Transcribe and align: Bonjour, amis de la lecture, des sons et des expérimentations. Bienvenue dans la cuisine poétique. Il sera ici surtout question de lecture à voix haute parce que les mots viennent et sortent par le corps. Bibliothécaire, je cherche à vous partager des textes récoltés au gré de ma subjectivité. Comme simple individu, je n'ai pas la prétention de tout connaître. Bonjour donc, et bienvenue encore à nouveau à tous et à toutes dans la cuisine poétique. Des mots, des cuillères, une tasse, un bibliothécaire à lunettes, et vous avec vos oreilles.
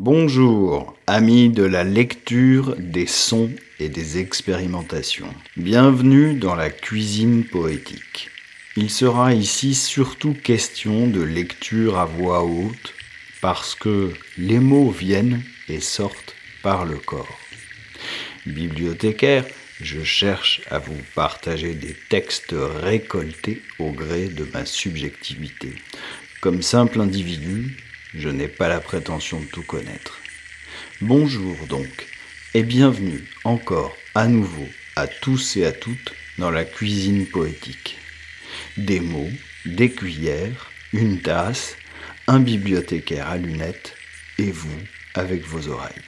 Bonjour, 0.00 0.96
amis 1.08 1.48
de 1.48 1.64
la 1.64 1.82
lecture, 1.82 2.76
des 2.78 3.08
sons 3.08 3.50
et 3.80 3.88
des 3.88 4.18
expérimentations. 4.18 5.34
Bienvenue 5.56 6.34
dans 6.34 6.54
la 6.54 6.70
cuisine 6.70 7.42
poétique. 7.42 8.30
Il 8.76 8.90
sera 8.90 9.34
ici 9.34 9.74
surtout 9.74 10.34
question 10.34 11.08
de 11.08 11.20
lecture 11.20 11.98
à 11.98 12.04
voix 12.04 12.44
haute 12.44 12.94
parce 13.40 13.74
que 13.74 14.12
les 14.36 14.60
mots 14.60 14.92
viennent 14.92 15.42
et 15.68 15.80
sortent 15.80 16.36
par 16.62 16.84
le 16.84 16.98
corps. 16.98 17.40
Bibliothécaire, 18.46 19.46
je 19.80 20.04
cherche 20.04 20.60
à 20.70 20.78
vous 20.78 21.02
partager 21.16 21.74
des 21.74 21.96
textes 22.08 22.54
récoltés 22.54 23.62
au 23.80 23.90
gré 23.90 24.28
de 24.28 24.46
ma 24.54 24.64
subjectivité. 24.64 25.74
Comme 26.40 26.62
simple 26.62 27.00
individu, 27.00 27.76
je 28.18 28.28
n'ai 28.28 28.48
pas 28.48 28.68
la 28.68 28.80
prétention 28.80 29.40
de 29.40 29.46
tout 29.46 29.62
connaître. 29.62 30.18
Bonjour 31.00 31.56
donc, 31.68 32.06
et 32.52 32.64
bienvenue 32.64 33.24
encore 33.44 33.96
à 34.14 34.26
nouveau 34.26 34.68
à 34.96 35.06
tous 35.06 35.56
et 35.56 35.64
à 35.64 35.70
toutes 35.70 36.12
dans 36.38 36.50
la 36.50 36.64
cuisine 36.64 37.26
poétique. 37.26 37.98
Des 38.76 38.98
mots, 38.98 39.30
des 39.64 39.92
cuillères, 39.92 40.72
une 40.92 41.20
tasse, 41.20 41.76
un 42.26 42.40
bibliothécaire 42.40 43.28
à 43.28 43.38
lunettes, 43.38 43.94
et 44.38 44.50
vous 44.50 44.80
avec 45.14 45.44
vos 45.44 45.68
oreilles. 45.68 46.02